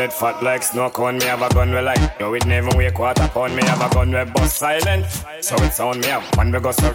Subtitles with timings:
[0.00, 1.18] it fat like snow cone.
[1.18, 2.18] Me have a gun we like.
[2.18, 3.54] Yo, it never wake quarter pound.
[3.54, 5.06] Me have a gun we bust silent.
[5.40, 6.94] So it sound me have one we go so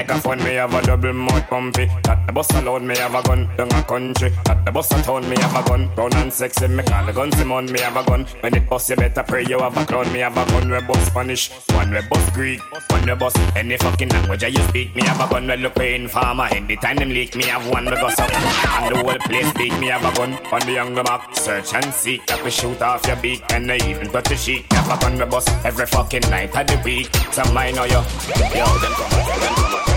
[0.00, 1.86] like a fun, me have a double mouth pumpy.
[2.08, 3.48] At the bus alone, me have a gun.
[3.56, 4.32] Down a country.
[4.48, 5.94] At the bus a town, me have a gun.
[5.94, 8.24] Brown and sexy, me call the gun Simon, me have a gun.
[8.40, 10.10] When it bust, you better pray you have a clown.
[10.12, 11.50] Me have a gun, we bust Spanish.
[11.74, 12.60] One we bust Greek.
[12.90, 14.96] One we bust any fucking language you speak.
[14.96, 16.48] Me have a gun, we look pain farmer.
[16.50, 18.20] Anytime them leak, me have one we go up.
[18.20, 20.32] And the whole place beat me have a gun.
[20.50, 22.26] On the younger mark, search and seek.
[22.26, 23.42] That we shoot off your beak.
[23.52, 24.64] And I even touch the sheet.
[24.72, 27.14] Have a gun, we bust every fucking night of the week.
[27.32, 28.00] Some mine or you.
[28.56, 29.89] Yo, them come, them come.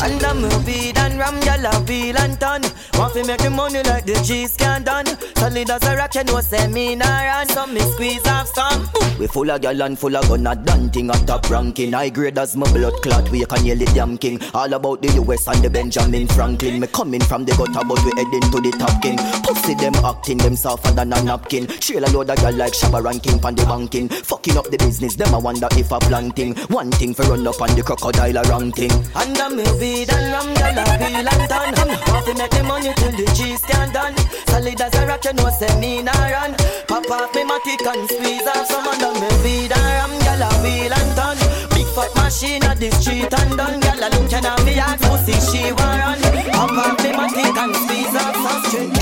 [0.00, 2.62] And the movie done ram gyal a wheel and turn.
[2.94, 5.06] Want fi make the money like the cheese can done.
[5.36, 7.48] Solid as a rock, you know say me nah run.
[7.48, 8.88] So me squeeze off some.
[9.18, 11.92] We full of gyal and full of gun a dancing a top ranking.
[11.92, 13.28] High grade as my blood clot.
[13.30, 14.40] We can yell it damn king.
[14.54, 16.80] All about the US and the Benjamin Franklin.
[16.80, 19.18] Me coming from the gutter, but we heading to the top king.
[19.44, 21.66] Pussy them acting them softer than a napkin.
[21.66, 24.08] Trail a load of gyal like Shabba ranking from the banking.
[24.08, 26.54] Fucking up the business, them I wonder if a planting.
[26.68, 28.92] One thing for run up on the crocodile a ranking.
[29.14, 31.74] And the me weed and rum, gyal a wheel and turn.
[32.06, 34.14] Want to make the money till the cheese can done.
[34.46, 36.54] Solid as a rock, you know say me nah run.
[36.86, 39.14] Pop off me matic and squeeze off some of them.
[39.18, 41.38] Me weed and rum, gyal a wheel and turn.
[41.74, 43.80] Big fat machine at the street and done.
[43.82, 46.20] Gyal a looking at me and pussy she want run.
[46.54, 48.94] Pop off me matic and squeeze off some straight.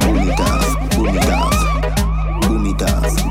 [0.00, 1.58] Boom it off, boom it off,
[2.42, 3.27] boom it off,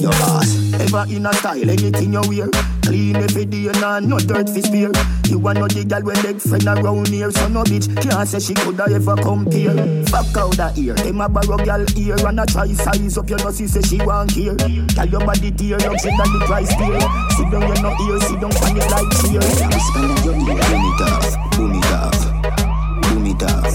[0.00, 0.72] you on your ass.
[0.80, 2.48] Ever in a style, anything you wear.
[2.82, 4.90] Clean every day, nah, no dirt fi spear.
[5.28, 8.40] You want no the girl with leg friend around here, so no bitch can't say
[8.40, 9.74] she coulda ever compare.
[10.06, 13.38] Fuck out that ear, them a borrow girl ear and a try size up your
[13.38, 14.56] nose, say she want care.
[14.56, 17.00] Tell your body tear, up sit on the price tier.
[17.36, 19.44] Sit down, you're no ear, sit down on it like cheer.
[19.70, 22.20] Whisper in your ear, boom it off, boom it off,
[23.02, 23.70] boom it off,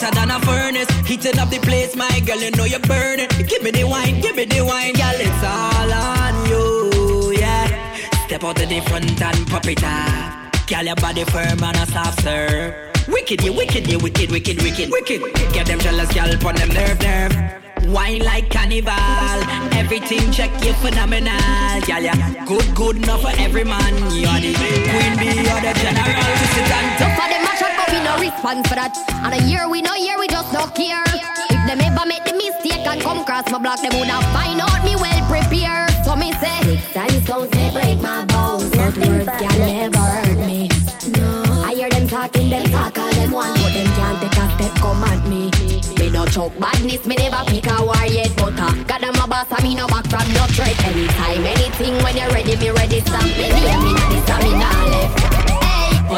[0.00, 0.88] hotter than a furnace.
[1.06, 3.28] Heating up the place, my girl, you know you're burning.
[3.46, 7.66] Give me the wine, give me the wine, girl, it's all on you, yeah.
[8.26, 10.66] Step out to the front and pop it up.
[10.66, 12.74] Girl, your body firm and a soft serve.
[13.08, 15.20] Wicked, you wicked, you wicked, wicked, wicked, wicked.
[15.52, 17.34] Get them jealous, girl, pon them nerve, nerve.
[17.88, 18.92] Wine like carnival,
[19.74, 21.32] everything check you phenomenal,
[21.88, 22.44] yeah yeah.
[22.44, 23.94] Good, good enough for every man.
[24.12, 25.99] You're the queen you're the general.
[28.40, 28.96] Response for that.
[29.24, 31.04] And a year we no year, we just don't care.
[31.52, 34.80] If them ever make the mistake and come cross my block, them woulda find out
[34.80, 35.92] me well prepared.
[36.04, 40.40] So me say, six times don't say break my bones, but words can never hurt
[40.48, 40.72] me.
[41.20, 41.28] No,
[41.68, 44.72] I hear them talking, them talk all them want, but them can't take a step
[44.80, 45.52] come at me.
[46.00, 49.26] Me no choke badness, me never pick a war yet, but uh, God I'm a
[49.28, 50.76] boss, and me no back from no threat.
[50.88, 54.52] Anytime, anything, when you're ready, me ready, stamp me name, me not this, and me
[54.56, 55.19] not left.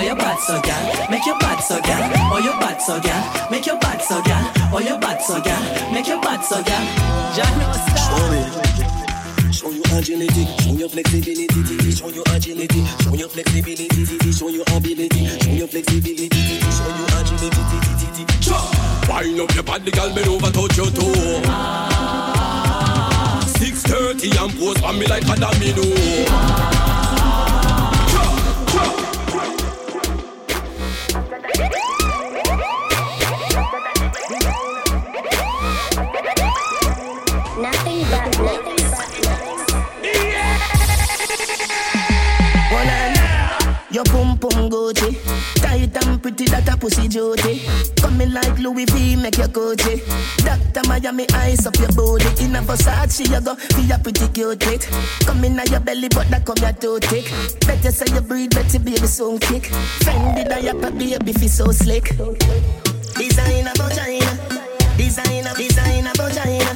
[0.02, 2.10] Your bad so gal, make your bad so gal.
[2.32, 4.52] Oh, your bad so gal, make your bad so gal.
[4.74, 6.84] Oh, your bad so gal, make your bad so gal.
[7.32, 9.52] Jano star.
[9.52, 15.26] Show your agility, show your flexibility, show your agility, show your flexibility, show your ability,
[15.38, 17.62] show your flexibility, show your agility.
[19.08, 21.42] Wind up your body, girl, bend over, touch your toe.
[21.46, 23.40] Ah.
[23.58, 25.82] 6:30 and pose on me like a domino.
[25.82, 27.01] Nothing
[43.92, 45.12] Your pum pum Gucci,
[45.60, 47.60] tight and pretty that a pussy duty.
[48.00, 50.00] Coming like Louis V, make your Gucci.
[50.38, 52.42] Doctor Miami eyes up your booty.
[52.42, 54.88] In a Versace, you go be a pretty cute it.
[55.26, 57.28] Come in your belly, but that come your too thick.
[57.66, 59.64] Better say you breathe, better baby soon kick.
[60.00, 62.16] Fendi diaper, baby feel so slick.
[63.20, 64.32] Designer vagina,
[64.96, 66.72] designer, designer vagina.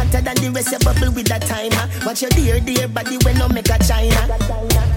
[0.00, 1.90] Hotter than the rest, you bubble with that timer.
[2.06, 4.93] Watch your dear, dear body when no make a china.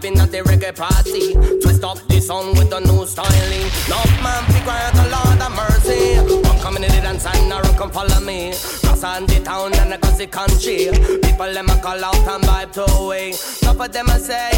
[0.00, 1.34] Bring out the the reggae party.
[1.62, 3.70] Twist up the song with a new styling.
[3.88, 6.18] No man, be quiet, a Lord of mercy.
[6.48, 8.50] One coming in the dance and now come follow me.
[8.82, 10.90] Cross on the town and across the country.
[11.22, 13.32] People them a call out and vibe to away.
[13.32, 14.50] Some of them a say,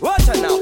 [0.00, 0.58] watch out now.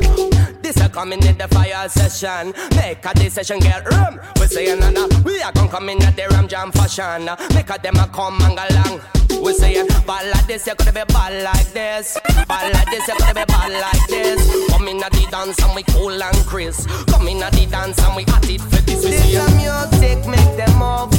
[0.62, 2.54] This a coming in the fire session.
[2.76, 4.18] Make a session get room.
[4.40, 5.06] We say another.
[5.22, 7.26] We are gonna come in at the ram jam fashion.
[7.54, 9.00] Make a them a come and along.
[9.44, 12.18] We saying ball like this, you could be ball like this.
[12.48, 14.40] Ball like this, you could be ball like this.
[14.70, 16.88] Come in at the dance and we cool and crisp.
[17.08, 19.04] Come in at the dance and we hot it for this.
[19.04, 21.12] We this a music make them move.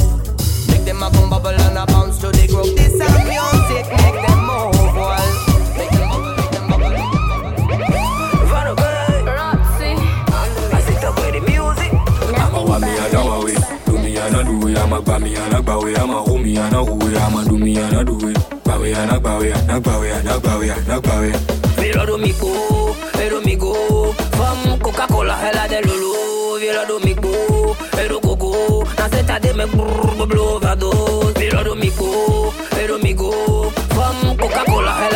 [0.68, 2.74] Make them a come bubble and a bounce to the groove.
[2.74, 4.74] This a music make them move.
[4.96, 5.45] Well,
[18.96, 21.36] and a gba it and a gba it and a gba it.
[21.80, 23.72] Vira do migo, vira migo.
[24.36, 26.58] Femme Coca-Cola, elle a des loulous.
[26.60, 28.84] Vira do migo, vira gogo.
[28.96, 31.34] Dans cette année, me brrr, blue overdose.
[31.38, 33.30] Vira do migo, vira migo.
[33.90, 35.15] Femme Coca-Cola, elle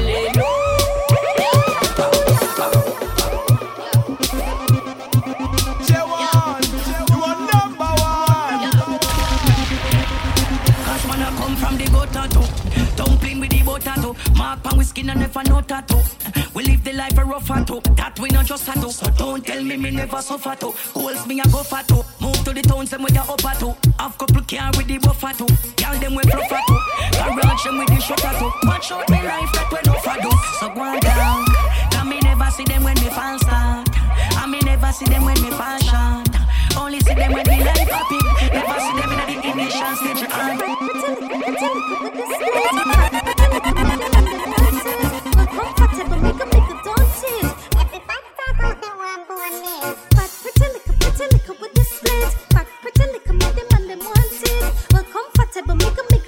[14.51, 15.95] With skin and never no tattoo.
[16.53, 19.63] We live the life a rough too That we not just tattoo So don't tell
[19.63, 20.73] me me never suffer too.
[20.91, 22.03] Holes me a go for too?
[22.19, 23.73] Move to the towns them with the upper too.
[23.97, 25.47] Half couple car with the buffer too.
[25.79, 26.79] Girl them we with fluffer too.
[27.15, 28.51] Garage them with the shutter too.
[28.67, 30.31] Watch out me life that we no for do.
[30.59, 31.45] So go on down.
[31.95, 33.87] Cause me never see them when me fall start
[34.35, 36.27] And me never see them when me fall short?
[36.75, 38.19] Only see them when me life happy.
[38.51, 40.27] Never see them in the ignition stage
[49.43, 49.81] and
[56.03, 56.20] No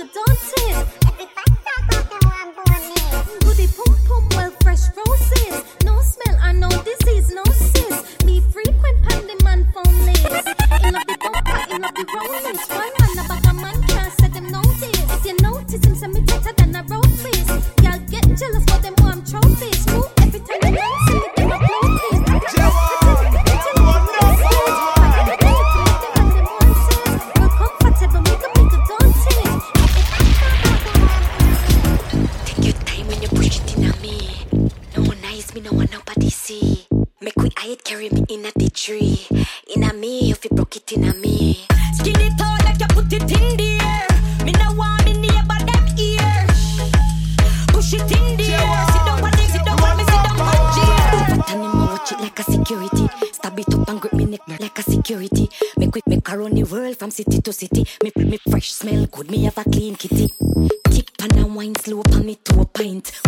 [59.96, 60.32] Tip
[61.22, 63.23] and a wine slow on me to a pint.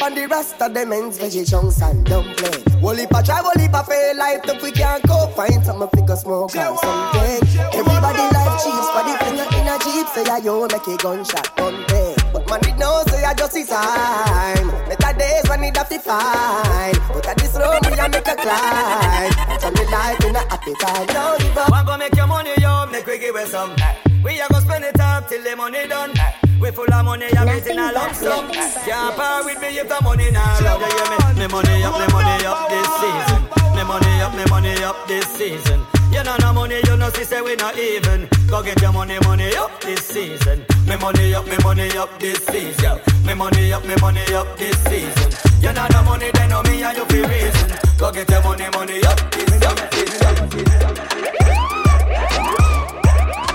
[0.00, 2.74] Park on the rest of them ends, veggie chunks and dumplings.
[2.80, 5.88] Whole heap a try, whole heap a fail life if we can't go find something
[5.88, 7.40] figure smoke or something.
[7.74, 11.56] Everybody life cheap, but if you in a jeep, say yeah, yo make a gunshot
[11.56, 12.16] pumping.
[12.32, 14.68] But man, it know say I just is time.
[14.88, 16.98] Better days when it have to find.
[17.12, 19.32] But at this road we a make a climb.
[19.60, 21.06] Turn the life in a happy time.
[21.06, 21.70] Don't give up.
[21.70, 23.74] One go make your money, yo, make we give it some.
[24.22, 26.12] We a go spend it up till the money done.
[26.18, 28.50] Eh, we full of money, I'm getting a lump sum.
[28.50, 30.80] Eh, can't par with me if the money not love.
[30.80, 31.16] You hear me?
[31.40, 33.42] Me money up, me money up this season.
[33.76, 35.80] Me money up, me money up this season.
[36.12, 38.28] You know no money, you know see say we not even.
[38.48, 40.64] Go get your money, money up this season.
[40.86, 43.00] Me money up, me money up this season.
[43.24, 45.32] Me money up, me money up this season.
[45.62, 47.70] You know no money, then know me and you feel reason.
[47.96, 49.60] Go get your money, money up this season.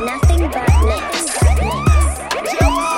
[0.04, 1.26] Nothing but bliss.
[2.44, 2.95] Mercy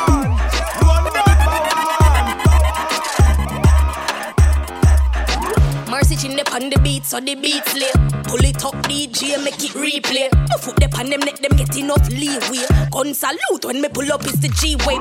[6.18, 7.92] chin up on the beat, so the beat slay.
[8.26, 10.32] Pull it up, DJ, make it replay.
[10.50, 12.66] My foot up on them, let them get enough leeway.
[12.92, 14.98] Gun salute when me pull up, it's the G-way.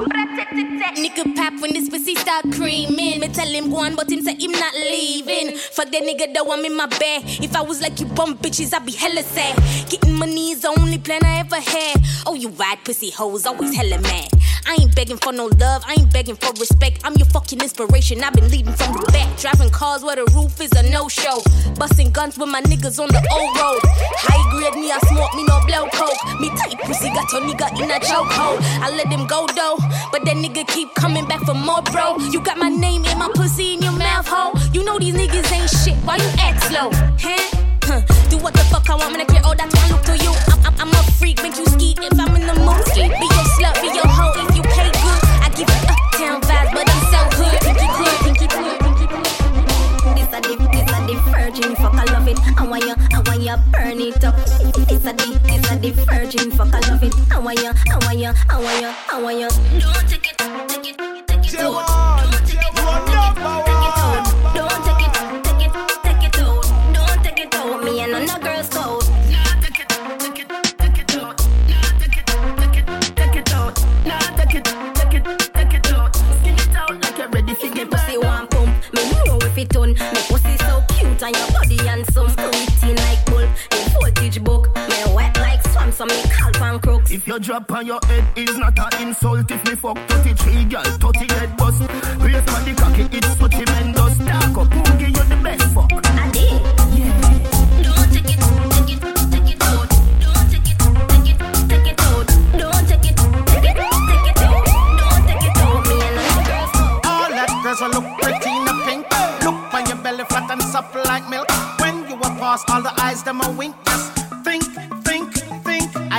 [0.97, 3.21] Nigga pop when this pussy start creaming.
[3.21, 5.57] Me tell him go on, but him say him not leaving.
[5.57, 7.23] Fuck that nigga that want me in my bed.
[7.43, 9.57] If I was like you bum bitches, I'd be hella sad.
[9.89, 12.01] Getting money is the only plan I ever had.
[12.27, 14.29] Oh, you ride pussy hoes, always hella mad.
[14.67, 17.01] I ain't begging for no love, I ain't begging for respect.
[17.05, 18.25] I'm your fucking inspiration.
[18.25, 21.39] I've been leading from the back, driving cars where the roof is a no-show.
[21.79, 23.79] Busting guns with my niggas on the old road.
[24.27, 26.19] High grade me, I smoke me no blow coke.
[26.41, 28.59] Me tight pussy got your nigga in a chokehold.
[28.83, 29.79] I let them go though,
[30.11, 32.19] but that nigga keep coming back for more, bro.
[32.19, 34.51] You got my name in my pussy in your mouth, ho.
[34.73, 35.95] You know these niggas ain't shit.
[36.03, 36.91] Why you act slow,
[37.23, 38.03] huh?
[38.31, 40.35] Do what the fuck I want when I clear all that one look to you.
[40.51, 42.83] I'm, I'm, I'm a freak, make you ski if I'm in the mood.
[42.99, 44.56] Be your slut, be your hoe
[51.57, 52.39] virgin fuck, I love it.
[52.59, 54.35] I want you, I want you burn it up.
[54.39, 57.15] It's a the, it's a the virgin fuck, I love it.
[57.33, 59.81] I want you, I want you, I want you, I want you.
[59.81, 61.59] Don't take it, take it, take it.
[61.59, 62.06] Don't
[87.37, 87.49] crooks.
[87.49, 90.83] If your drop on your head is not an insult If me fuck 33 girl,
[90.83, 91.81] 30 head bust
[92.21, 95.93] Raise on the cocky, it's so tremendous Dark up, who give you the best fuck?
[95.93, 96.63] I did.
[97.85, 98.41] Don't take it,
[98.73, 99.01] take it,
[99.31, 99.89] take it out.
[100.21, 100.79] Don't take it,
[101.09, 101.39] take it,
[101.69, 102.27] take it out.
[102.57, 103.17] Don't take it,
[103.53, 103.77] take it,
[104.09, 104.65] take it out.
[105.01, 105.83] Don't take it out.
[105.87, 106.73] Me and the girls.
[107.05, 109.05] All that girls will look pretty in a pink
[109.45, 111.51] Look on your belly flat and soft like milk
[111.81, 114.16] When you a past, all the eyes them a wink Just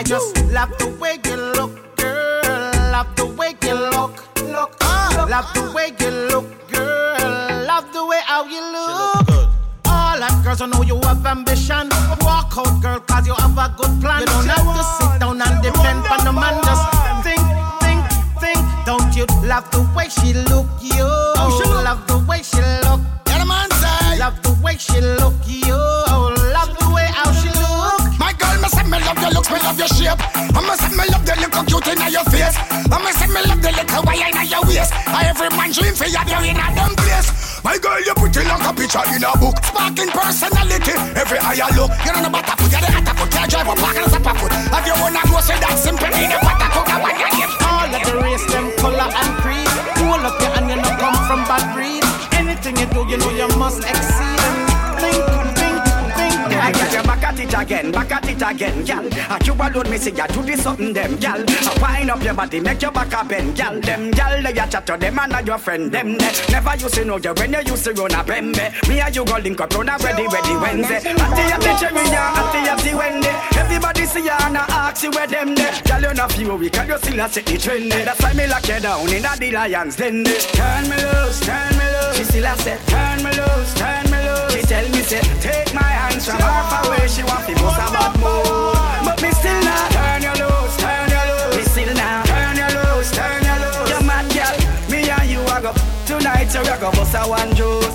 [0.07, 2.71] just love the way you look, girl.
[2.91, 5.27] Love the way you look, look uh.
[5.29, 7.65] Love the way you look, girl.
[7.67, 9.27] Love the way how you look
[9.85, 11.89] All that girls will know you have ambition.
[12.21, 14.21] Walk out girl cause you have a good plan.
[14.21, 16.55] You don't have to sit down and depend on the man.
[16.63, 16.87] Just
[17.27, 17.43] think,
[17.83, 18.01] think,
[18.39, 18.59] think.
[18.85, 22.26] Don't you love the way she look, you Love the way she look
[30.07, 30.21] shape.
[30.55, 32.55] I me say me love the little cute in your face.
[32.55, 34.91] I me say me love the little wire in your waist.
[35.07, 37.29] I every man dream for you, you in a dumb place.
[37.63, 39.55] My girl, you pretty like a picture in a book.
[39.65, 41.91] Sparking personality, every eye you look.
[42.05, 43.29] You know the butter foot, you're the hotter foot.
[43.31, 44.51] Can't drive a park and a foot.
[44.71, 46.87] Have you wanna go say that simple in the butter cook?
[46.87, 47.51] I want your.
[47.67, 49.71] All of the race, them color and creed.
[49.99, 52.03] Pull up your and you know come from bad breed.
[52.39, 54.39] Anything you do, you know you must exceed.
[55.01, 55.19] Think,
[55.59, 55.77] think,
[56.15, 56.35] think.
[56.55, 57.06] I get you back
[57.39, 59.05] at it again, back at it again, gal.
[59.05, 61.39] A you alone, me see ya do this something, them, gal.
[61.41, 63.79] A wind up your body, make your back a bend, gal.
[63.79, 66.95] Them, gal, they a chat to them and not your friend, them, they never used
[66.95, 68.89] to know you when you used to run a bembe.
[68.89, 70.97] Me and you go link up on a ready, ready Wednesday.
[70.97, 73.29] Ati ati cherry, yeah, ati ati Wendy.
[73.57, 75.55] Everybody see ya and I ask you where them, eh.
[75.55, 75.81] they.
[75.81, 78.05] Gal, you not few week, and you still a set the trend, eh.
[78.05, 80.35] That's why me lock you down in a the lions, then, they.
[80.35, 80.39] Eh.
[80.57, 82.17] Turn me loose, turn me loose.
[82.17, 84.06] She still a say, turn me loose, turn
[85.07, 87.07] say, take my hands from half away.
[87.07, 88.75] She want to bust a bad move,
[89.07, 91.55] but me still not turn you loose, turn you loose.
[91.55, 93.87] Me still not turn you loose, turn you loose.
[93.87, 94.55] You mad girl,
[94.91, 95.71] me and you a go
[96.05, 96.51] tonight.
[96.51, 97.87] You a go bust a one juice.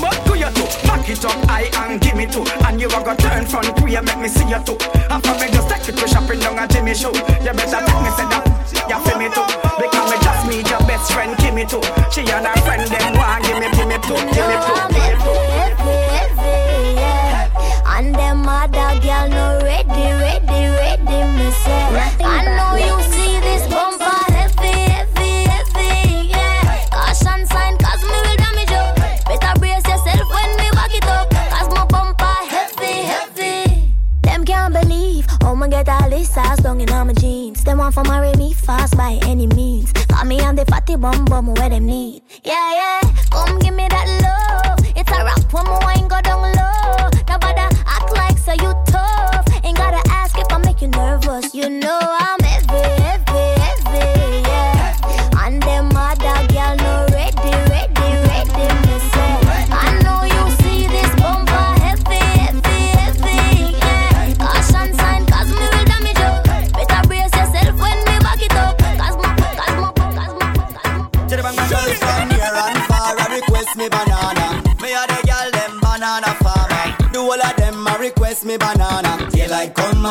[0.00, 3.04] But do you too, back it up high and give me two And you a
[3.04, 4.80] go turn front way, make me see you too
[5.12, 8.10] After me just take you to shopping down at Jimmy Show You better take me
[8.16, 8.48] say that,
[8.88, 9.44] you feel me too
[9.76, 13.12] Because me just meet your best friend, give me two She and her friend, them
[13.12, 16.33] want give me, give me two, give me two, give me two Heavy, heavy, yeah.
[17.96, 22.22] And them other girl no ready, ready, ready, me say.
[22.24, 26.86] I know you see this bumper heavy, heavy, heavy, yeah.
[26.90, 28.84] Caution sign, cause me will damage you.
[29.30, 31.30] Better brace yourself when me back it up.
[31.30, 33.92] Cause my bumper heavy, heavy.
[34.22, 37.62] Them can't believe how me get all this sauce down in all my jeans.
[37.62, 39.92] Them want for marry me fast by any means.
[40.08, 42.22] Call me on the fatty bum bum where them need.
[42.42, 43.00] Yeah, yeah.
[43.30, 44.84] Come give me that love.
[44.96, 46.83] It's a rap when my wine go down low.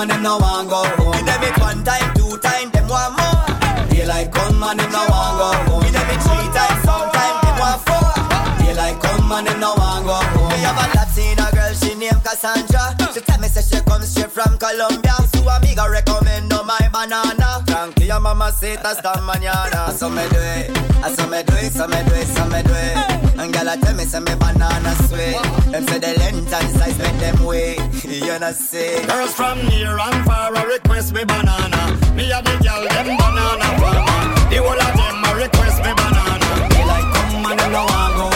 [0.03, 0.42] on them
[18.33, 19.87] mamacita hasta mañana.
[19.89, 20.71] Eso me duele,
[21.05, 22.95] eso me duele, eso me duele, eso me duele.
[23.37, 25.37] And girl, I tell me, say me banana sweet.
[25.71, 27.79] Them say the length and size make them wait.
[28.03, 29.01] You know see.
[29.05, 31.81] Girls from near and far, I request me banana.
[32.15, 34.49] Me a the girl, them banana farmer.
[34.49, 36.49] The whole of them, I request me banana.
[36.69, 38.33] They like come and they no want go.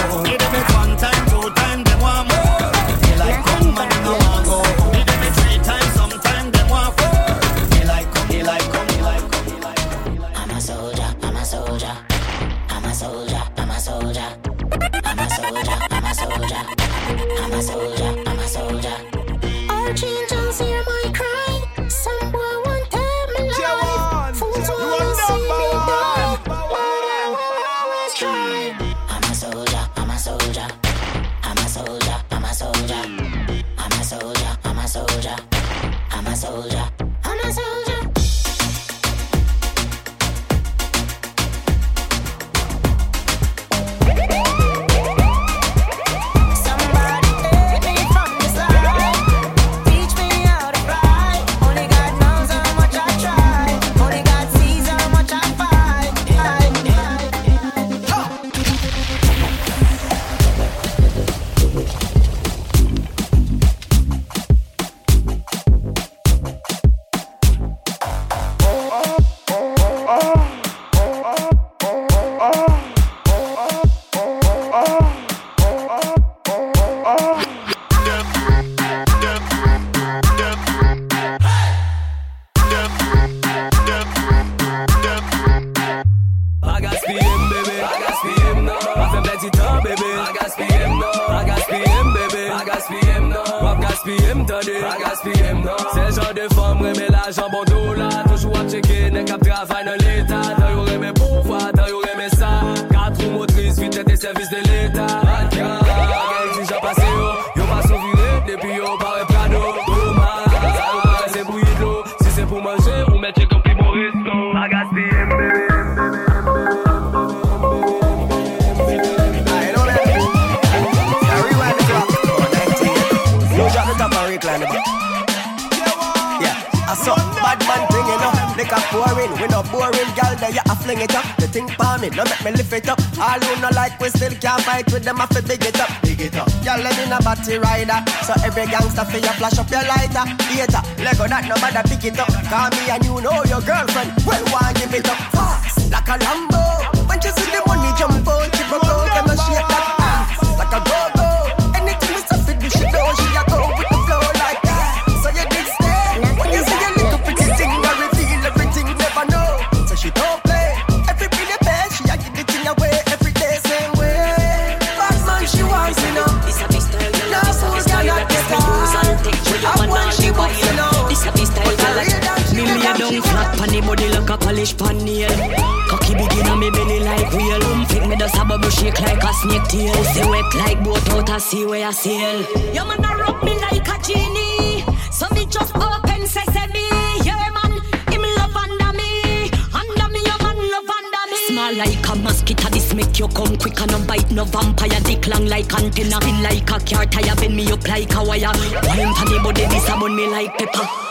[181.39, 182.41] See where I see hell.
[182.73, 186.89] Your man a rub me like a genie, so me just open sesame.
[187.23, 187.79] Yeah, man,
[188.11, 191.37] him love under me, under me, your man love under me.
[191.47, 194.99] Small like a mosquito, this make you come quick and no bite no vampire.
[195.05, 198.51] Dick long like antenna, spin like a car tire, bend me up like a wire.
[198.83, 201.06] Wine for me but they disarm me like pepper.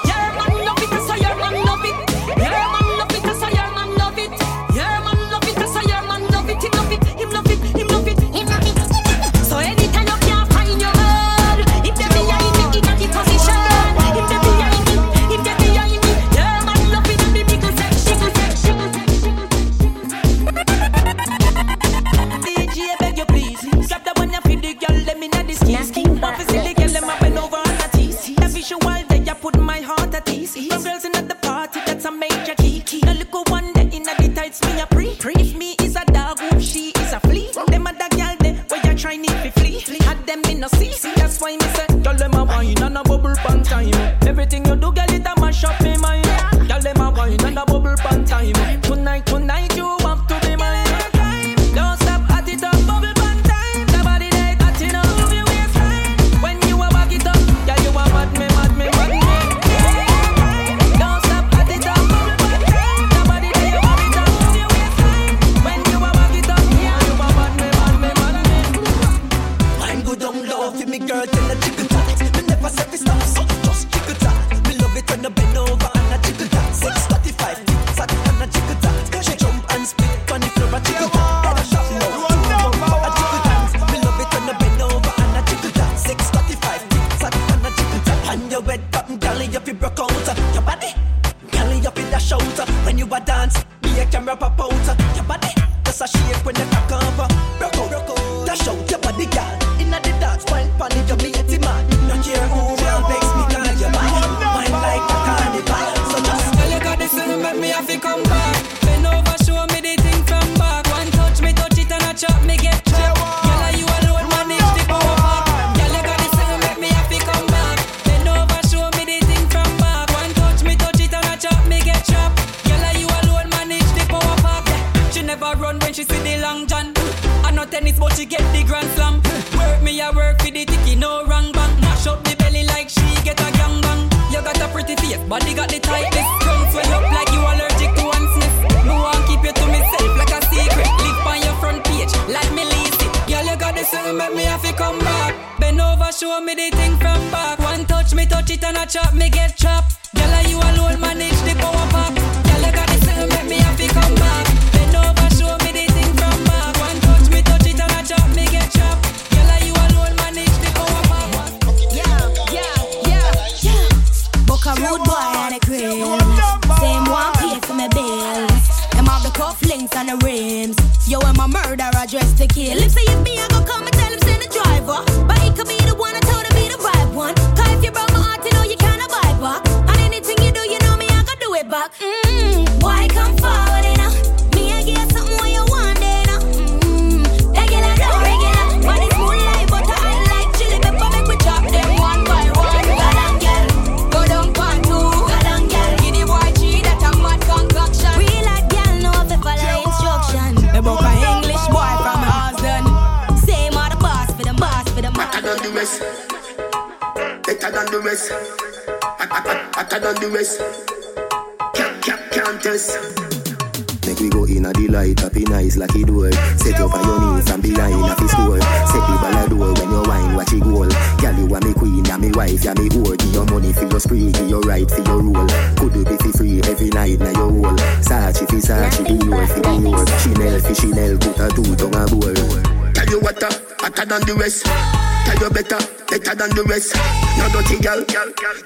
[234.26, 234.66] the rest.
[234.66, 235.78] Tell you better,
[236.10, 236.94] better than the rest.
[237.38, 238.02] No dirty girl,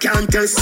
[0.01, 0.59] can't test.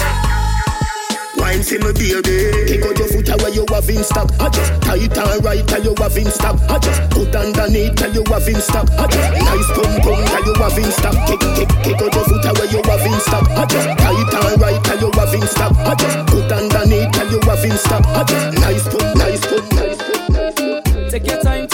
[1.38, 2.50] Wine see me baby.
[2.66, 4.26] Kick out your foot away you have in stock.
[4.42, 6.58] I just tight and right tell you have in stock.
[6.66, 8.90] I just put underneath tell you have in stock.
[8.98, 11.14] I just nice come come tell you have in stock.
[11.30, 13.46] Kick kick kick out your foot away you have in stock.
[13.54, 15.72] I just tight and right tell you have in stock.
[15.78, 18.02] I just put underneath tell you have in stock.
[18.18, 21.67] I just nice come nice come nice come Take your time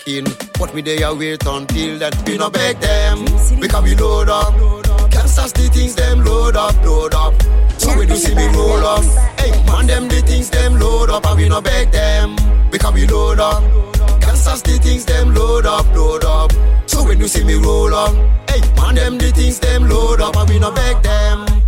[0.00, 0.24] back in.
[0.58, 3.24] But we there wait until that we no beg them.
[3.60, 4.54] Because we load up.
[5.10, 7.34] Gangsters, the things them load up, load up.
[7.78, 9.04] So we do see me roll up.
[9.38, 11.26] Hey, man, them the things them load up.
[11.26, 12.36] And we no beg them.
[12.70, 13.62] Because we load up.
[14.20, 16.52] Gangsters, the things them load up, load up.
[16.86, 18.14] So when you see me roll up.
[18.48, 20.36] Hey, man, them the things them load up.
[20.36, 21.59] And we no beg them.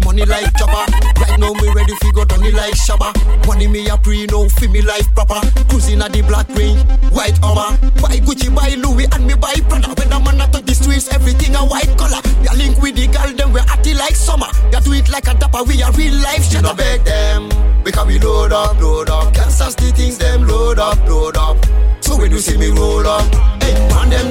[0.00, 0.86] Money like Jabba.
[1.20, 3.12] Right now me ready fi go Tony like Shabba.
[3.46, 5.40] Money me a pre no fi me life proper.
[5.68, 6.78] Cruising at the black ring,
[7.10, 7.76] white armor.
[8.02, 9.94] Buy Gucci, buy Louis, and me buy Prada.
[9.94, 12.20] When a man touch the streets, everything a white color.
[12.42, 14.48] We link with the girl, them we at it like summer.
[14.72, 16.68] You do it like a dapper, we a real life shatter.
[16.68, 17.48] You beg them,
[17.84, 19.34] because we load up, load up.
[19.34, 21.56] Can't stop the things them load up, load up.
[22.00, 23.22] So when you see me roll up,
[23.62, 24.30] hey, man them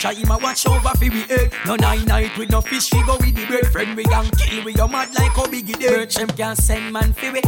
[0.00, 1.52] Try him a watch over for we egg.
[1.66, 3.66] No night night with no fish, we go with the bread.
[3.70, 5.92] Friend we gang kill we, a mad like a biggie dead.
[5.92, 7.42] Merchant can't send man for we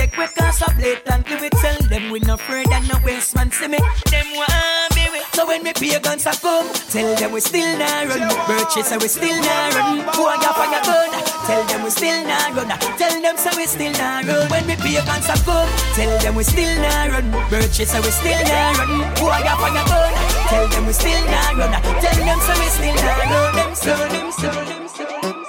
[0.00, 2.96] take we cause up late and give it Tell them we no afraid and no
[3.04, 3.78] waste man see me.
[4.08, 8.08] Them want me, we So when me guns a come Tell them we still not
[8.08, 8.22] run.
[8.48, 9.98] Birches say we still not run.
[10.16, 11.10] Who a gap on your gun.
[11.46, 12.68] Tell them we still not run.
[12.96, 14.48] Tell them say we still not run.
[14.50, 17.26] When me guns a come Tell them we still not run.
[17.50, 18.90] Birches say we still not run.
[19.20, 20.12] Who a gap on your gun.
[20.48, 21.72] Tell them we still not run.
[22.00, 23.54] Tell them say we still not run.
[23.56, 25.44] Them so, them so, them so, them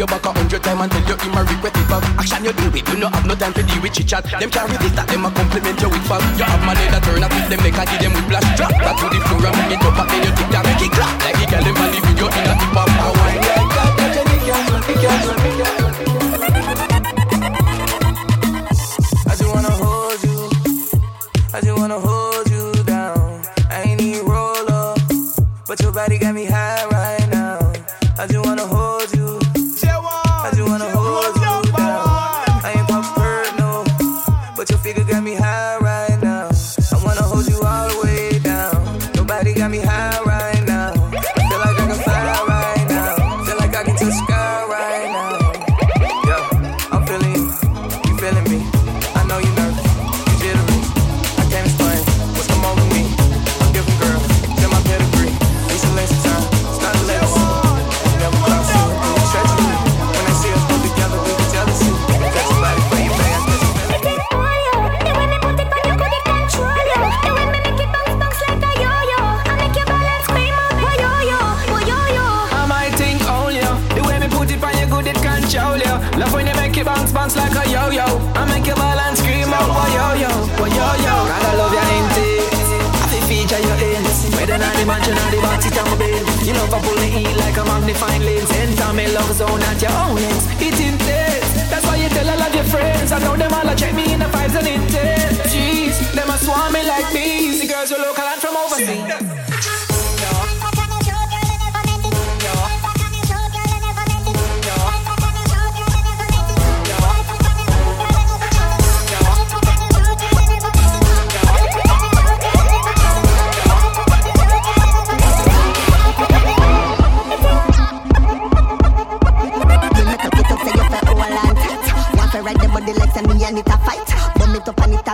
[0.00, 2.00] you back a hundred times and tell you him a regret it back.
[2.16, 4.24] Action you deal with, you no have no time for deal with chit chat.
[4.24, 6.24] Them carry this that them a compliment you with fam.
[6.40, 8.48] You have money that turn up them, make a give them with blast.
[8.56, 10.80] Drop back to the floor and bring it up and then you tick that make
[10.80, 12.88] it clap like you tell them a the video in a hip hop.
[12.88, 15.04] I want that, that, that, that, that, that, that,
[15.52, 16.89] that, that, that, that,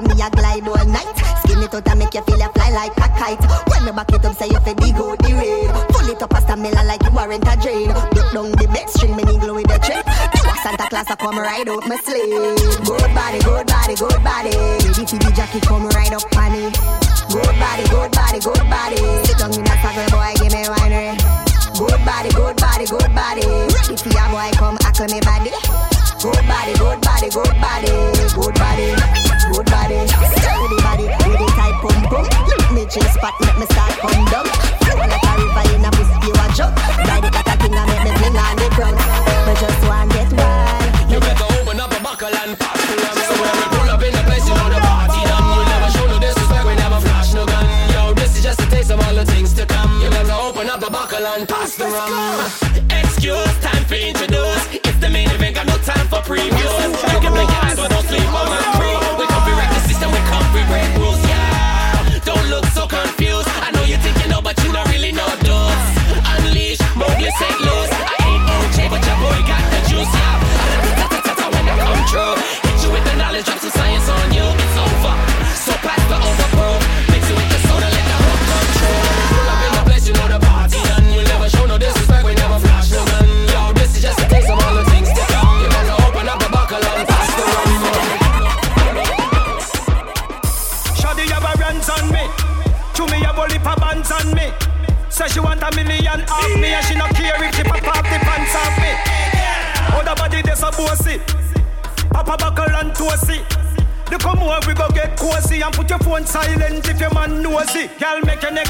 [0.08, 1.16] me a glide all night.
[1.42, 3.42] Skin it out and make you feel you fly like a kite.
[3.70, 5.68] When me back it up, say you fi dig out the rain.
[5.90, 7.88] Pull it up past a stamina like you warrant a drain.
[7.88, 11.68] Duck down the bed string, me niggle with the a Santa Claus a come ride
[11.68, 12.54] out my sleigh.
[12.86, 14.54] Good body, good body, good body.
[14.82, 16.74] Ready for the come ride up on it.
[17.30, 19.02] Good body, good body, good body.
[19.26, 21.16] Sit down in a saddle, boy, give me wine.
[21.76, 23.46] Good body, good body, good body.
[23.46, 25.95] Ready for your boy, come hack me body.
[26.26, 27.94] Good body, good body, good body,
[28.34, 28.90] good body,
[29.46, 29.98] good body.
[30.10, 32.26] Steady body, with the tight pum pum.
[32.74, 34.46] Me chill spot, make me start come down.
[34.82, 36.74] Flow like a river in a pussy, you a jump.
[37.06, 38.98] Ride it like a king and make me fling on the ground.
[39.46, 41.10] Me just want get wild.
[41.14, 43.16] You better open up a buckle and the rum.
[43.22, 45.46] So when we pull up in the place, you know the party done.
[45.46, 47.70] We never show no disrespect, we never flash no gun.
[47.94, 50.02] Yo, this is just a taste of all the things to come.
[50.02, 52.65] You better open up the buckle and pass the rum.
[56.28, 56.85] Got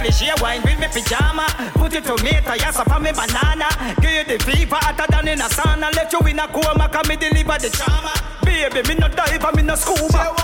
[0.07, 1.46] your negligee wine with me pyjama.
[1.74, 3.68] Put it tomato, yes, up on me banana.
[4.00, 5.94] Give you the fever hotter than in a sauna.
[5.94, 8.12] Let you in a coma, come me deliver the trauma.
[8.44, 10.34] Baby, me no dive, me no scuba.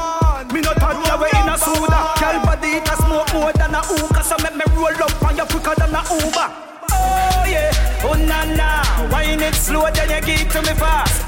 [0.52, 2.14] Me no toddler, we in a soda.
[2.18, 4.24] Girl, body it a smoke more than a hookah.
[4.24, 6.48] So make me roll up on you quicker than a Uber.
[6.94, 11.21] Oh yeah, oh na na, wine it slow, then you give to me fast.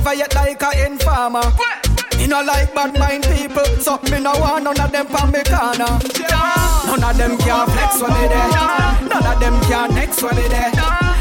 [0.00, 1.42] Never yet like a informer.
[2.16, 5.42] Me no like bad mind people, so me no want none of them from me
[5.44, 5.98] corner.
[6.86, 8.48] None of them can flex when me there.
[9.08, 10.72] None of them can next when me there.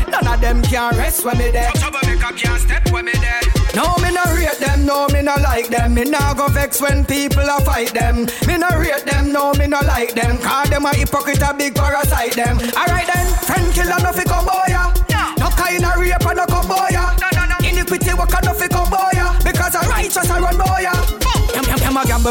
[0.10, 1.72] None of them can rest when me there.
[3.76, 5.94] No, me no rate them, no, me no like them.
[5.94, 8.28] Me nah go vex when people a fight them.
[8.48, 10.38] Me no rate them, no, me no like them.
[10.40, 12.58] Call them a hypocrite, a big parasite them.
[12.76, 13.28] Alright then,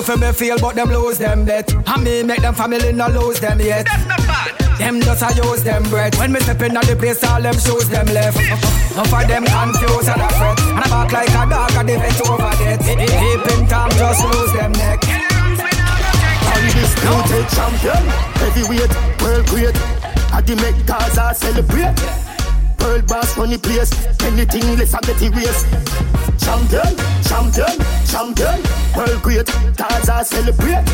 [0.02, 1.72] them, them a gamble for me feel, but them lose them bet.
[1.88, 3.86] And me make them family no lose them yet.
[3.86, 4.78] That's not bad.
[4.78, 6.14] Them just a use them bread.
[6.16, 8.38] When me step in the place, all them shoes them left.
[8.38, 10.60] Enough of them confused and a fret.
[10.60, 12.80] And I back like a dog and they bet over dead.
[12.80, 15.02] Deep in time, just lose them neck.
[16.54, 18.04] Undisputed champion,
[18.38, 18.92] heavyweight,
[19.22, 19.76] world great.
[20.32, 21.96] I the make Gaza celebrate.
[22.78, 23.90] Pearl boss money place,
[24.22, 26.17] anything less I get erased.
[26.38, 27.74] Champion, champion,
[28.06, 28.58] champion,
[28.96, 29.46] world great.
[29.76, 30.84] Gaza celebrate.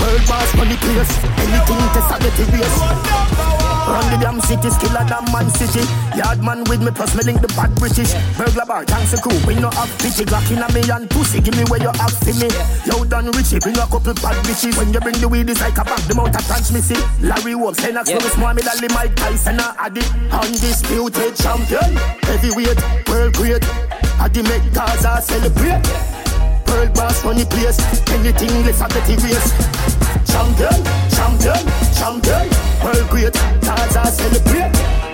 [0.00, 3.66] World boss money place, anything to I get erased.
[3.86, 5.86] Run the damn city, skill a damn man city.
[6.18, 8.12] Yard man with me, plus me link the bad British.
[8.36, 9.38] Burglar bar, thanks a crew.
[9.46, 11.40] We no have pity, Glock in a me and pussy.
[11.40, 12.50] Give me where you have for me.
[12.90, 14.76] Loud and richy, bring a couple bad bitches.
[14.76, 16.02] When you bring the weed, it's like a bag.
[16.10, 16.98] The mount of transmission.
[17.22, 18.18] Larry Wolf, Senax, yeah.
[18.34, 21.94] Small, me Mike Tyson, add it Undisputed champion,
[22.26, 23.64] heavyweight, world great.
[24.20, 25.82] Addy make Gaza celebrate.
[26.68, 27.78] World boss money place,
[28.10, 29.54] anything less I get erased.
[30.26, 30.78] Champion,
[31.10, 31.62] champion,
[31.94, 32.44] champion,
[32.82, 35.06] world great, Gaza celebrate.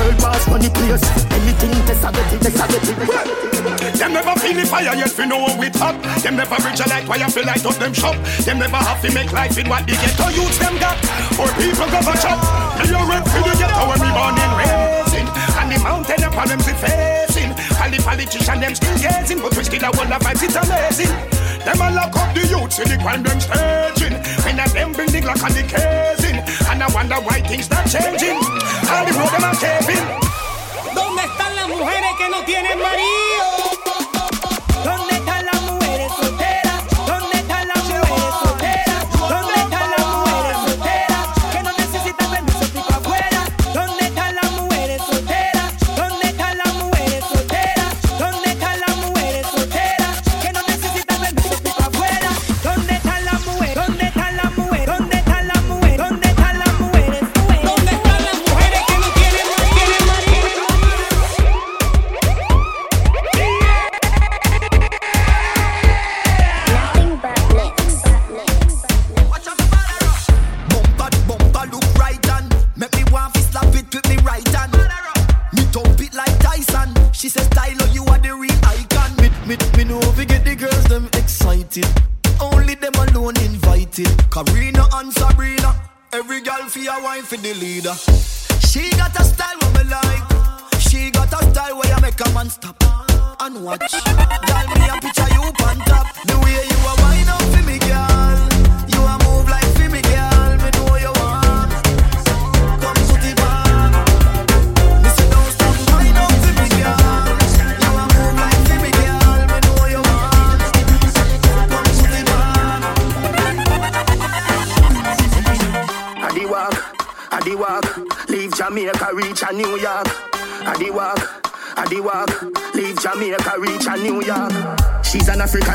[0.00, 1.04] Pearl boss run the place.
[1.36, 3.98] Anything test a get it, test a get it.
[3.98, 5.94] Them never feel the fire yet, we know what we top.
[6.22, 8.16] Them never reach a light, why you feel light up them shop.
[8.44, 10.96] Them never have to make life in what they get to use them got.
[11.36, 12.38] For people go for chop.
[12.80, 15.09] They are rep for the ghetto where we and raising.
[15.70, 17.54] The mountain of problems we facing.
[17.78, 21.14] All the politicians them still gazing, but we still a whole of vibes, it's amazing.
[21.62, 24.18] Them a lock up the youth, see the crime them staging.
[24.42, 26.42] When a them building lock on the casing.
[26.66, 28.42] And I wonder why things not changing.
[28.90, 30.06] All the road them are caving.
[30.90, 33.29] ¿Dónde están las mujeres que no tienen marido?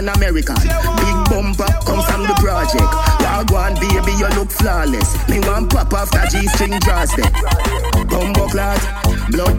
[0.10, 0.56] American,
[4.30, 5.16] you look flawless.
[5.30, 7.30] Me want pop off that G-string draws there.
[8.06, 8.80] Bumbo clot,
[9.32, 9.56] blood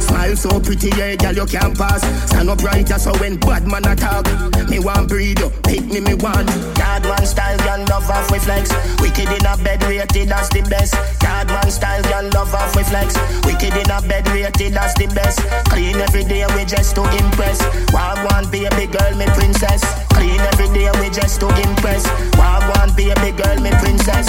[0.00, 2.02] smile so pretty, yeah, girl you can't pass.
[2.30, 4.24] Stand up right, so when bad man attack,
[4.68, 6.48] me want breed you, pick me, me want.
[6.78, 8.70] Yard man style, girl love off with flex.
[9.00, 10.94] Wicked in a bed, rated as the best.
[11.22, 13.16] Yard man style, girl love off with flex.
[13.44, 15.40] Wicked in a bed, rated as the best.
[15.70, 17.60] Clean every day, we just to impress.
[17.92, 20.07] Wagwan baby girl, me princess.
[20.18, 22.02] Clean every day, we just to impress.
[22.34, 24.26] Wagwan baby girl, me princess.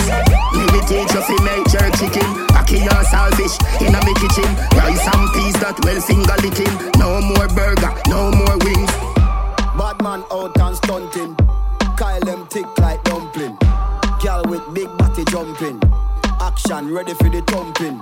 [0.54, 2.30] Me we teach you fi make jerk chicken.
[2.54, 4.50] Ackee and saltfish in a me kitchen.
[4.78, 6.76] Rice and peas that well finger licking.
[7.02, 8.92] No more burger, no more wings.
[9.78, 11.36] Bad man out and stunting.
[11.98, 13.58] Kyle them thick like dumpling.
[14.22, 15.82] Girl with big body jumping.
[16.42, 18.00] Action ready for the thumping.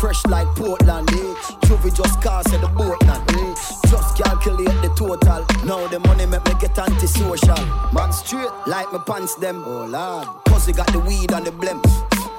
[0.00, 1.34] Fresh like Portland, eh?
[1.66, 3.54] Juvie just cast at the boatland, eh?
[3.88, 5.44] Just calculate the total.
[5.64, 7.58] Now the money make me get antisocial.
[7.92, 9.64] Man straight like my pants them.
[9.66, 10.28] Oh lord.
[10.44, 11.80] Pussy got the weed and the blem.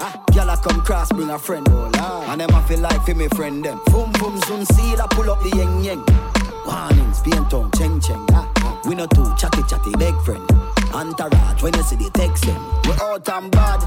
[0.02, 1.68] Ah, Girl I come cross bring a friend.
[1.70, 2.30] Oh lord.
[2.30, 3.82] And them feel like for me friend them.
[3.88, 6.04] Boom boom zoom seal I pull up the yeng yeng.
[6.66, 8.26] Warnings, paint on, cheng cheng.
[8.32, 8.80] Ah, ah.
[8.86, 10.48] We no too chatty chatty, big friend.
[10.94, 12.62] Entourage, when you see the text them.
[12.86, 13.80] We out and bad,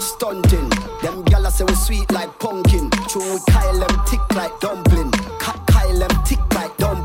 [0.00, 0.68] stunting.
[1.02, 2.90] Them gyal say we sweet like pumpkin.
[3.08, 5.10] True, Kyle them tick like dumpling.
[5.38, 7.01] Ka- Kyle them thick like dumpling.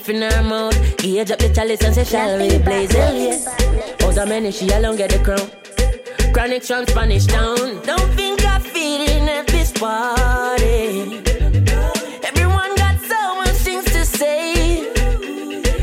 [0.00, 1.04] spliff in her mouth.
[1.04, 4.02] Age up the chalice and say, shall we blaze it?
[4.02, 5.50] Other men, she alone get the crown.
[6.32, 7.82] Chronic from Spanish town.
[7.82, 11.22] Don't think I feel in at this party.
[12.24, 14.88] Everyone got so much things to say.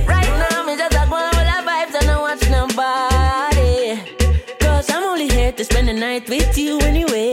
[0.05, 3.99] Right now, me just like one all vibes and I watch nobody.
[4.59, 7.26] Cause I'm only here to spend the night with you anyway.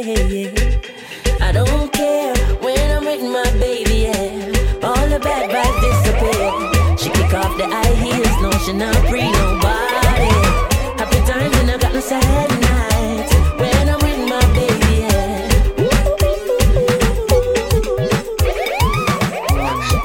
[8.65, 10.33] should not free nobody.
[10.97, 15.05] Happy times when I got no sad nights when I'm with my baby.
[15.05, 15.53] Yeah.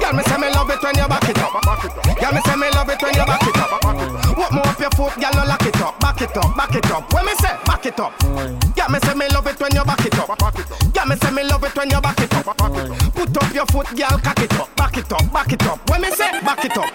[0.02, 1.54] Girl, me say me love it when you back it up.
[2.20, 4.38] Girl, me say me love it when you back it up.
[4.38, 5.98] Walk more up your foot, girl, no lock it up.
[6.02, 7.14] Back it up, back it up.
[7.14, 10.06] When me say back it up, girl, me say me love it when you back
[10.06, 10.28] it up.
[10.94, 12.46] Girl, me say me love it when you back it up.
[13.16, 14.76] Put up your foot, girl, cock it up.
[14.76, 15.90] Back it up, back it up.
[15.90, 16.89] When me say back it up.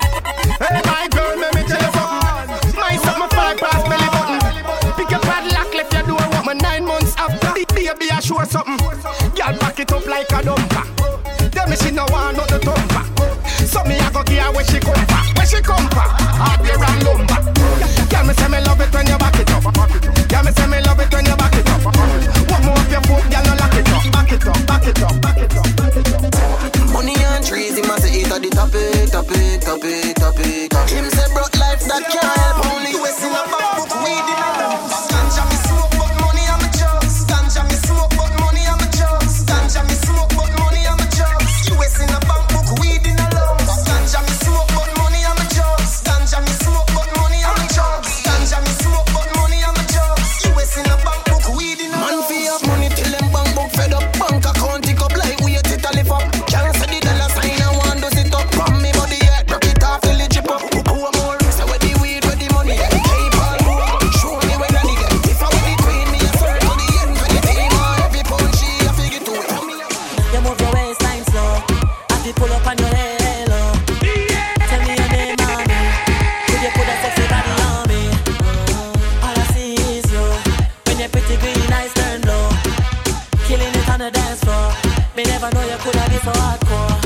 [85.84, 86.96] coulda be so hardcore.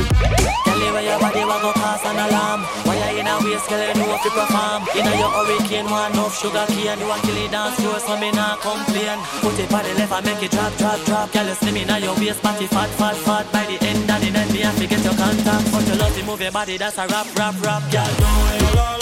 [0.65, 2.61] Tell me where your body will go cause an alarm.
[2.87, 4.81] Why you in a waist, girl, you know if you perform.
[4.95, 6.99] In a your hurricane, one off sugar cane.
[7.03, 9.19] You a kill it dance floor, so me not complain.
[9.43, 11.33] Put it on the left and make it drop, drop, drop.
[11.33, 13.47] Girl, you see me a your waist, party, fat, fat, fat.
[13.53, 15.67] By the end of the night, me have to get your contact.
[15.73, 17.83] But you love to move your body, that's a rap, rap, rap.
[17.91, 18.98] Girl, don't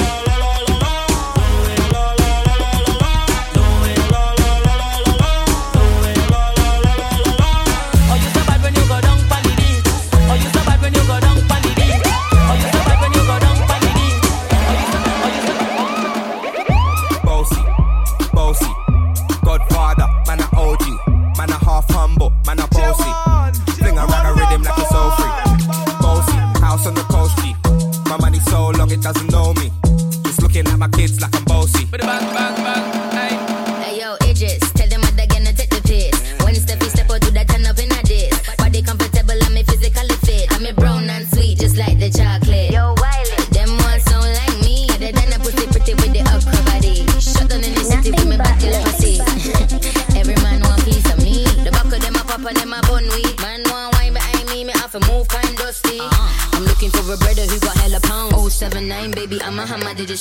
[29.12, 29.70] doesn't know me.
[30.24, 31.84] Just looking at my kids like I'm bossy.
[31.84, 32.00] Bang,
[32.34, 32.55] bang.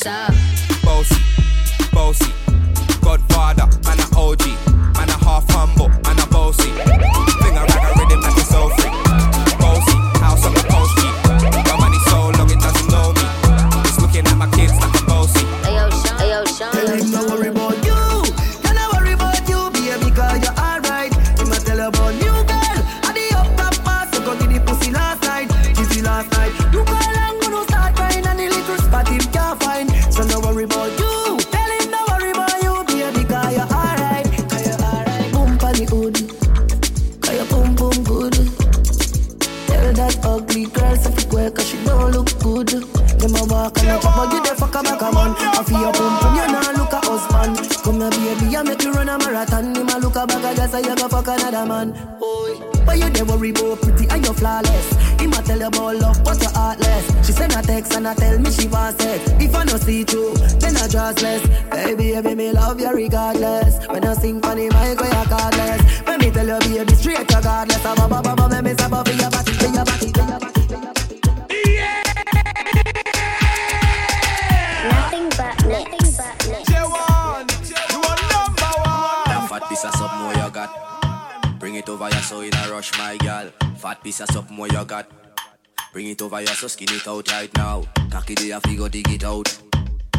[0.03, 0.64] up.
[86.25, 87.83] Over here, so skin it out right now.
[88.09, 89.45] Cocky day, I go dig it out.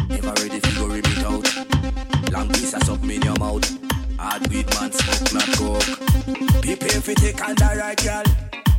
[0.07, 2.31] Never ready go rip it out.
[2.31, 3.67] Long piece of something in your mouth.
[4.17, 6.63] Hard weed man, smoke not coke.
[6.63, 8.23] People if you take on the right, gal.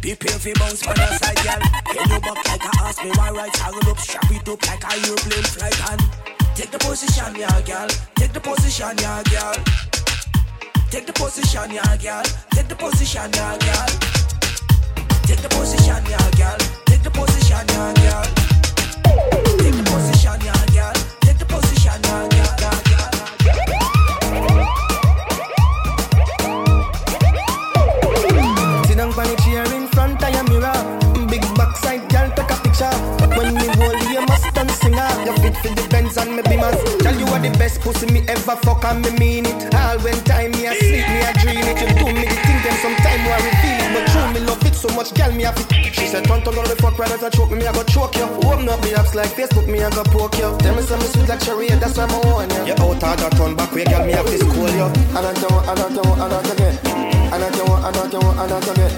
[0.01, 1.61] People if you bounce on the side, gal.
[1.93, 4.85] Can you back like a ask me why right angle up, strap it up like
[4.85, 6.01] a airplane flight and
[6.57, 7.89] take the position, yeah, gal.
[8.17, 9.55] Take the position, yeah, gal.
[10.91, 12.25] Take the position, yeah, gal.
[12.53, 13.89] Take the position, yeah, gal.
[15.29, 16.78] Take the position, yeah, gal.
[17.69, 18.38] The
[47.49, 49.15] fuck right as I choke me, me I go choke you." Open up the apps
[49.15, 50.57] like Facebook, me I go poke you.
[50.59, 52.67] Tell me something sweet like cherry, that's why I'm on you.
[52.67, 54.89] You out hard, I turn back way, girl, me have to school you.
[55.15, 56.79] I don't know, I don't know, I don't again.
[57.33, 58.93] I don't know, I don't know, I don't again.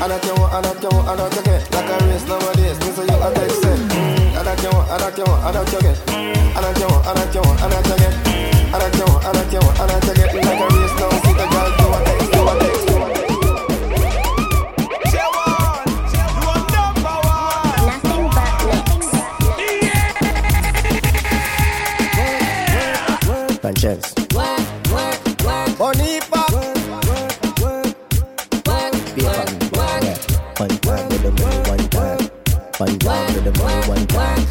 [0.00, 1.60] I don't know, I don't know, I don't again.
[1.72, 3.80] Like a race nowadays, me say you a text it.
[4.36, 5.96] I don't know, I don't know, I don't again.
[6.56, 8.14] I don't know, I don't know, I don't again.
[8.72, 10.30] I don't know, I don't know, I don't again.
[10.40, 11.46] Like a race now, see the
[23.80, 24.12] Sanchez.
[24.34, 24.56] One
[30.80, 32.20] time with the money, one time.
[32.76, 34.42] One time with the money, one time.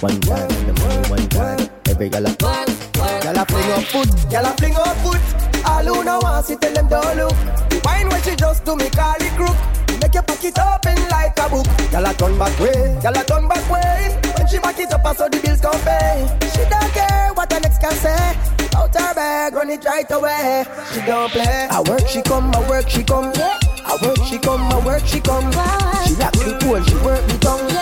[0.00, 1.70] One time with the money, one time.
[1.88, 5.20] Every gal a Gal a fling up foot, gal a fling up foot.
[5.66, 7.32] All who know want see tell them don't look.
[7.84, 9.56] Wine when she just do me call it crook.
[9.98, 11.66] Make your pocket open like a book.
[11.90, 14.10] Gal a turn back way, gal a turn back way.
[14.36, 16.28] When she back it up, so the bills come pay.
[16.52, 17.03] She don't care
[19.44, 20.64] Bag, run it right away.
[20.94, 21.68] She don't play.
[21.70, 23.30] I work, she come, I work, she come.
[23.36, 25.52] I work, she come, I work, she come.
[25.52, 27.73] She rock the pool, she work the tongue.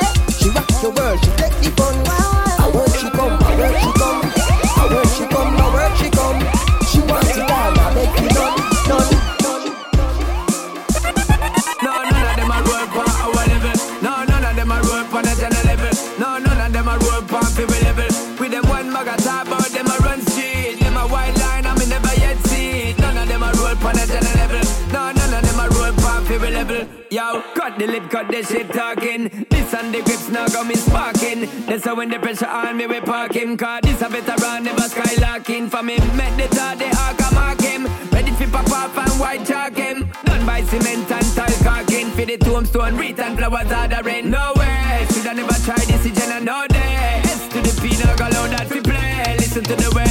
[27.79, 29.47] The lip, cut the shit talking.
[29.51, 31.49] This and the grips now got me sparking.
[31.66, 33.57] That's how when the pressure on me we parking.
[33.57, 35.70] Cause this a veteran never skylarking.
[35.70, 37.87] For me, make the thought the a mark him.
[38.11, 40.11] Ready fi pop off and white chalk him.
[40.25, 42.11] Done by cement and tile caulking.
[42.11, 44.31] For the tombstone, wreath and flowers ordering.
[44.31, 47.20] No way, shoulda never tried this in no day.
[47.25, 49.37] S to the P, now go loud that we play.
[49.39, 50.02] Listen to the words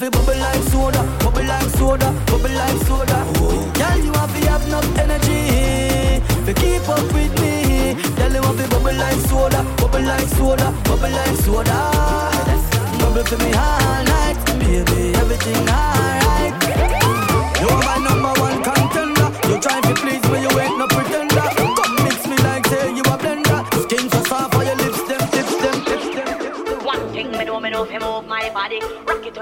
[0.00, 3.18] have a bubble like soda, bubble like soda, bubble like soda.
[3.74, 7.94] Girl, you have to have enough energy to keep up with me.
[8.16, 11.78] Girl, you have to bubble like soda, bubble like soda, bubble like soda.
[12.98, 16.09] Bubble for me all night, baby, everything alright.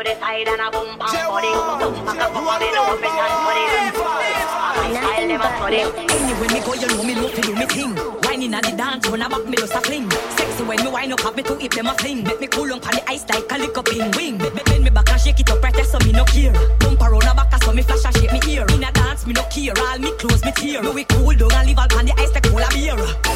[0.09, 1.53] The side and a boom bang body.
[1.53, 4.49] Boom back up, up, me know fi dance for it.
[4.89, 5.81] My a body.
[6.09, 7.93] Anyway, me go, you know me love to do me thing.
[8.25, 10.09] Whining at the dance, when I back me just a fling.
[10.37, 12.25] Sexy when me wine up, have me to hip them a fling.
[12.25, 14.39] Make me cool on the ice like a lick up in wing.
[14.39, 16.53] Bend me back and shake it up right there, so me no care.
[16.81, 18.67] Bump around the back, so me flash and shake me ear.
[18.73, 19.77] In a dance, me no care.
[19.77, 20.83] All me clothes, me tear.
[20.83, 23.28] Me we cool down and live all on the ice like cola beer.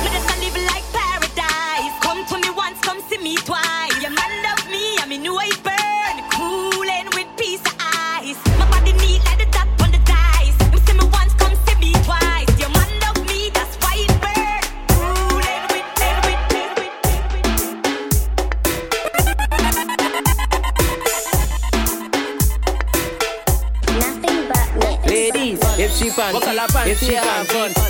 [27.03, 27.16] She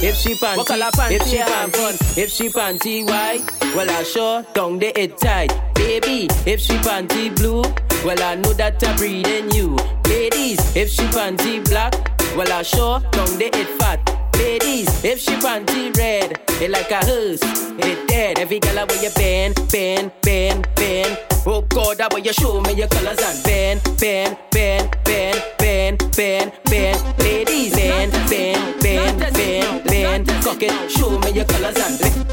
[0.07, 3.43] if she panty, if she have fun, if she panty white,
[3.75, 5.53] well I sure tongue the it tight.
[5.75, 7.63] Baby, if she panty blue,
[8.05, 9.77] well I know that I breathe in you.
[10.07, 11.95] Ladies, if she panty black,
[12.37, 14.01] well I sure tongue the it fat.
[14.37, 18.39] Ladies, if she panty red, it like a hearse, it dead.
[18.39, 21.19] Every girl where you bend, bend, bend, bend.
[21.45, 25.99] Oh God, that way you show me your colors and bend, bend, bend, bend, bend,
[26.17, 27.19] bend, bend.
[27.19, 30.29] Ladies, bend, bend, bend, bend, bend.
[30.45, 32.29] Cock it, show me your colors and bend.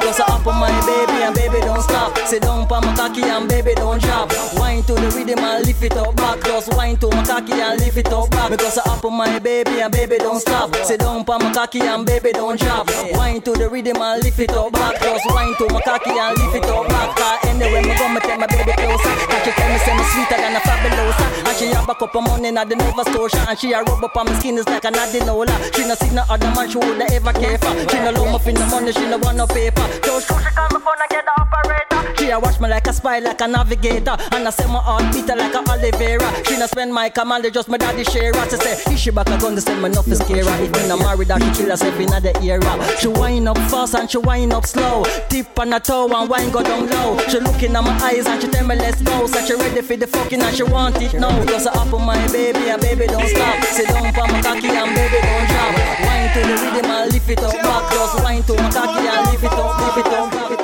[0.00, 2.16] Go so up on my baby and baby don't stop.
[2.26, 4.32] Sit down pa my cocky and baby don't drop.
[4.54, 6.42] Wine to the rhythm and lift it up back.
[6.44, 8.56] Just wine to my cocky and lift it up back.
[8.56, 10.74] Go so up on my baby and baby don't stop.
[10.88, 12.88] Sit down pa my cocky and baby don't drop.
[13.12, 15.00] Wine to the rhythm and lift it up back.
[15.00, 17.16] Just wine to my cocky and lift it up back.
[17.16, 19.14] Cause anyway me go me take my baby closer.
[19.44, 21.26] She tell me say me sweeter than a fabulosa.
[21.46, 23.44] And she a back up her money in the Nova Scotia.
[23.48, 25.74] And she a rub up on my skin is like a Nadinola.
[25.74, 27.74] She no see no other man she woulda ever care for.
[27.90, 29.86] She no love me for no money, she no want no paper.
[30.02, 31.87] Just she call me phone and get the operator.
[32.18, 34.16] She a watch me like a spy, like a navigator.
[34.32, 36.44] And I say my heart beat like a Oliveira.
[36.46, 38.32] She no spend my command, they just my daddy share.
[38.50, 40.40] She say, if she back a gun, they say me enough is scary.
[40.40, 42.98] If me no married, that she kill herself in the era.
[42.98, 45.04] She wind up fast and she wind up slow.
[45.28, 47.18] Tip on her toe and wine go down low.
[47.28, 49.26] She looking at my eyes and she tell me let's go.
[49.26, 51.40] So she ready for the fucking and she want it now.
[51.40, 53.64] Because I up on my baby and baby don't stop.
[53.64, 55.72] Sit down for my cocky and baby don't drop.
[56.04, 57.54] Wine to the rhythm and lift it up
[57.90, 60.48] Just wine to take and lift it up, lift it on back.
[60.48, 60.57] Just